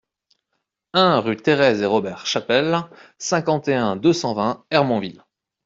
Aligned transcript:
un 0.93 1.19
rue 1.19 1.35
Thérèse 1.37 1.83
et 1.83 1.85
Robert 1.85 2.25
Chapelle, 2.25 2.75
cinquante 3.19 3.67
et 3.67 3.75
un, 3.75 3.95
deux 3.95 4.13
cent 4.13 4.33
vingt, 4.33 4.63
Hermonville 4.71 5.23